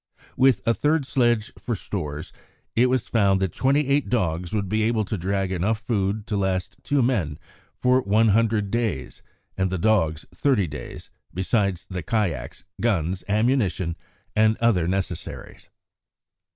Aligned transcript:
With 0.35 0.63
a 0.65 0.73
third 0.73 1.05
sledge 1.05 1.53
for 1.59 1.75
stores, 1.75 2.33
it 2.75 2.87
was 2.89 3.07
found 3.07 3.39
that 3.39 3.53
twenty 3.53 3.85
eight 3.87 4.09
dogs 4.09 4.51
would 4.51 4.67
be 4.67 4.81
able 4.81 5.05
to 5.05 5.15
drag 5.15 5.51
enough 5.51 5.79
food 5.79 6.25
to 6.25 6.37
last 6.37 6.75
two 6.81 7.03
men 7.03 7.37
for 7.77 8.01
one 8.01 8.29
hundred 8.29 8.71
days 8.71 9.21
and 9.55 9.69
the 9.71 9.77
dogs 9.77 10.25
thirty 10.33 10.65
days, 10.65 11.11
besides 11.35 11.85
the 11.87 12.01
kayaks, 12.01 12.63
guns, 12.81 13.23
ammunition, 13.29 13.95
and 14.35 14.57
other 14.59 14.87
necessaries. 14.87 15.69